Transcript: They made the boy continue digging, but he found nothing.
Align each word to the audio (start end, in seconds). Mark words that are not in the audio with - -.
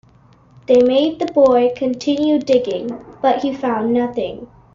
They 0.65 0.81
made 0.81 1.19
the 1.19 1.27
boy 1.31 1.73
continue 1.75 2.39
digging, 2.39 3.03
but 3.21 3.43
he 3.43 3.53
found 3.53 3.93
nothing. 3.93 4.47